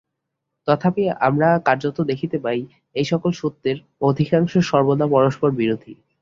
[0.67, 2.59] তথাপি আমরা কার্যত দেখিতে পাই,
[2.95, 3.77] এই-সকল সত্যের
[4.01, 5.93] অধিকাংশই সর্বদা পরস্পর বিরোধী।